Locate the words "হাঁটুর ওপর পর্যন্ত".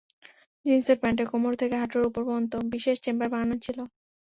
1.77-2.53